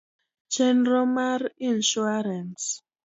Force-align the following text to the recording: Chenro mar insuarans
Chenro 0.53 1.03
mar 1.17 1.41
insuarans 1.69 2.63